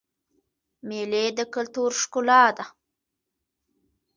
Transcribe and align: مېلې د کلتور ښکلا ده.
مېلې 0.87 1.25
د 1.37 1.39
کلتور 1.53 1.91
ښکلا 2.01 2.43
ده. 2.57 2.65